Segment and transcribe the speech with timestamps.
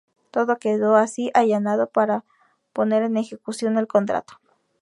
[0.31, 2.23] Todo quedó así allanado para
[2.73, 4.39] poner en ejecución el contrato.